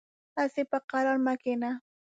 [0.37, 1.71] هسې په قرار مه کېنه.